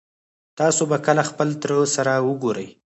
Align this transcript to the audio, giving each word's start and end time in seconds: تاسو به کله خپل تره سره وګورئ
تاسو 0.59 0.81
به 0.89 0.97
کله 1.05 1.23
خپل 1.29 1.47
تره 1.61 1.77
سره 1.95 2.13
وګورئ 2.27 2.67